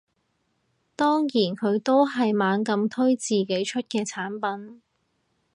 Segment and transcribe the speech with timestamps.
[0.95, 4.81] 當然佢都係猛咁推自己出嘅產品